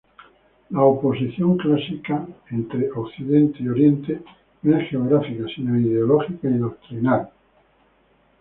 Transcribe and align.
La 0.71 0.81
oposición 0.81 1.57
clásica 1.57 2.25
entre 2.49 2.91
Occidente 2.91 3.59
y 3.61 3.69
Oriente 3.69 4.21
no 4.63 4.75
es 4.79 4.89
geográfica 4.89 5.43
sino 5.55 5.79
ideológica 5.79 6.47
y 6.49 6.57
doctrinal. 6.57 7.29